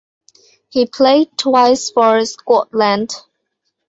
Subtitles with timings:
[0.69, 3.13] He played twice for Scotland.